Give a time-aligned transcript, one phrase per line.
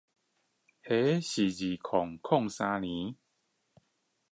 [0.03, 0.07] 那是二
[0.99, 3.15] 零零三年